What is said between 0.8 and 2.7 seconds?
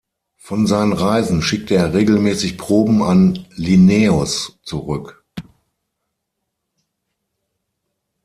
Reisen schickte er regelmäßig